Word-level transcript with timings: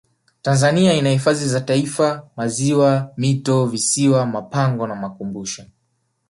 tanzania 0.41 0.93
ina 0.93 1.09
hifadhi 1.09 1.45
za 1.45 1.61
taifa 1.61 2.29
maziwa 2.37 3.13
mito 3.17 3.65
visiwa 3.65 4.25
mapango 4.25 4.87
na 4.87 4.95
makumbusho 4.95 5.65